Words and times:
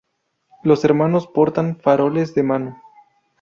Los 0.63 0.83
hermanos 0.83 1.27
portan 1.27 1.75
faroles 1.79 2.33
de 2.33 2.41
mano. 2.41 2.81